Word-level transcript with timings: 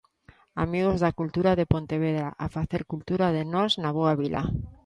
Amigos 0.65 0.97
da 1.03 1.15
cultura 1.19 1.51
de 1.59 1.69
Pontevedra, 1.73 2.27
a 2.45 2.47
facer 2.55 2.81
cultura 2.93 3.27
de 3.35 3.43
nos 3.53 3.71
na 3.83 3.91
boa 3.97 4.13
vila. 4.21 4.43